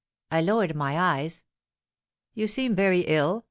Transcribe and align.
I 0.31 0.41
lowered 0.41 0.73
my 0.75 0.97
eyes. 0.97 1.43
'You 2.33 2.47
seem 2.47 2.73
very 2.73 3.01
ill?' 3.01 3.39